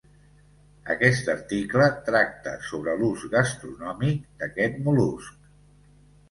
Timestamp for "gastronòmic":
3.35-4.25